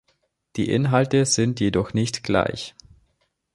[0.55, 2.73] Die Inhalte sind jedoch nicht gleich.